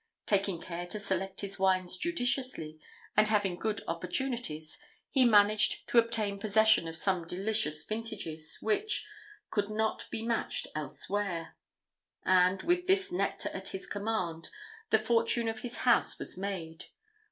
Taking 0.25 0.59
care 0.59 0.87
to 0.87 0.97
select 0.97 1.41
his 1.41 1.59
wines 1.59 1.95
judiciously, 1.95 2.79
and 3.15 3.27
having 3.27 3.55
good 3.55 3.81
opportunities, 3.87 4.79
he 5.11 5.25
managed 5.25 5.87
to 5.89 5.99
obtain 5.99 6.39
possession 6.39 6.87
of 6.87 6.97
some 6.97 7.27
delicious 7.27 7.83
vintages, 7.85 8.57
which, 8.61 9.05
could 9.51 9.69
not 9.69 10.09
be 10.09 10.23
matched 10.23 10.65
elsewhere; 10.73 11.55
and, 12.23 12.63
with 12.63 12.87
this 12.87 13.11
nectar 13.11 13.49
at 13.49 13.67
his 13.67 13.85
command, 13.85 14.49
the 14.89 14.97
fortune 14.97 15.47
of 15.47 15.59
his 15.59 15.77
house 15.85 16.17
was 16.17 16.35
made. 16.35 16.85